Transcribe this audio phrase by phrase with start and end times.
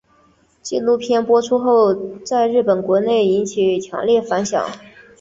[0.63, 1.93] 纪录片播出后
[2.25, 4.59] 在日本国内引起强烈反响。